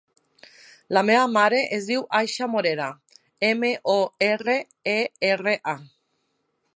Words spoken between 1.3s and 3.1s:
mare es diu Aicha Morera: